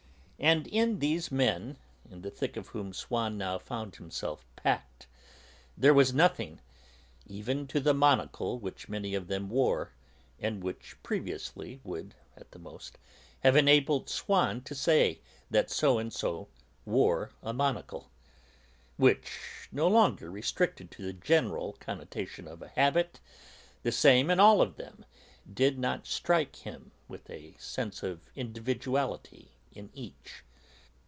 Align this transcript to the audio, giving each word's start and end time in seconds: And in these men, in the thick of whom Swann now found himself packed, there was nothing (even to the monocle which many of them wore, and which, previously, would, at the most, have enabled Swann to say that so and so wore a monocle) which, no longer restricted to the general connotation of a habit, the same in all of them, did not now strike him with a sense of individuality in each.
And 0.43 0.65
in 0.65 0.97
these 0.97 1.31
men, 1.31 1.77
in 2.09 2.23
the 2.23 2.31
thick 2.31 2.57
of 2.57 2.69
whom 2.69 2.93
Swann 2.93 3.37
now 3.37 3.59
found 3.59 3.97
himself 3.97 4.43
packed, 4.55 5.05
there 5.77 5.93
was 5.93 6.15
nothing 6.15 6.61
(even 7.27 7.67
to 7.67 7.79
the 7.79 7.93
monocle 7.93 8.57
which 8.57 8.89
many 8.89 9.13
of 9.13 9.27
them 9.27 9.49
wore, 9.49 9.91
and 10.39 10.63
which, 10.63 10.97
previously, 11.03 11.79
would, 11.83 12.15
at 12.35 12.53
the 12.53 12.57
most, 12.57 12.97
have 13.41 13.55
enabled 13.55 14.09
Swann 14.09 14.61
to 14.61 14.73
say 14.73 15.21
that 15.51 15.69
so 15.69 15.99
and 15.99 16.11
so 16.11 16.47
wore 16.85 17.29
a 17.43 17.53
monocle) 17.53 18.09
which, 18.97 19.67
no 19.71 19.87
longer 19.87 20.31
restricted 20.31 20.89
to 20.89 21.03
the 21.03 21.13
general 21.13 21.73
connotation 21.79 22.47
of 22.47 22.63
a 22.63 22.69
habit, 22.69 23.19
the 23.83 23.91
same 23.91 24.31
in 24.31 24.39
all 24.39 24.59
of 24.59 24.77
them, 24.77 25.05
did 25.53 25.77
not 25.77 25.99
now 25.99 26.03
strike 26.09 26.55
him 26.55 26.91
with 27.07 27.29
a 27.29 27.53
sense 27.59 28.01
of 28.01 28.27
individuality 28.35 29.51
in 29.73 29.89
each. 29.93 30.43